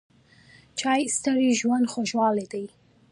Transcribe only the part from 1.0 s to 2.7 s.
د ستړي ژوند خوږوالی دی.